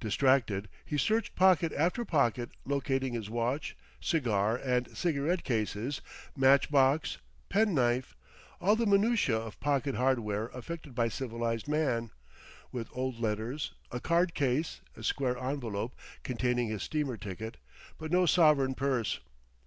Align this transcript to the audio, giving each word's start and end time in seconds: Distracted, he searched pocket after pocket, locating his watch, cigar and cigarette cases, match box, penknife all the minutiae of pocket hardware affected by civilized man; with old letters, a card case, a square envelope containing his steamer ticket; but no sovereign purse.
Distracted, 0.00 0.70
he 0.82 0.96
searched 0.96 1.34
pocket 1.36 1.70
after 1.74 2.06
pocket, 2.06 2.48
locating 2.64 3.12
his 3.12 3.28
watch, 3.28 3.76
cigar 4.00 4.56
and 4.56 4.88
cigarette 4.96 5.44
cases, 5.44 6.00
match 6.34 6.70
box, 6.70 7.18
penknife 7.50 8.16
all 8.62 8.76
the 8.76 8.86
minutiae 8.86 9.36
of 9.36 9.60
pocket 9.60 9.96
hardware 9.96 10.46
affected 10.54 10.94
by 10.94 11.08
civilized 11.08 11.68
man; 11.68 12.10
with 12.72 12.88
old 12.94 13.20
letters, 13.20 13.74
a 13.90 14.00
card 14.00 14.32
case, 14.32 14.80
a 14.96 15.02
square 15.02 15.36
envelope 15.36 15.94
containing 16.22 16.68
his 16.68 16.82
steamer 16.82 17.18
ticket; 17.18 17.58
but 17.98 18.10
no 18.10 18.24
sovereign 18.24 18.74
purse. 18.74 19.20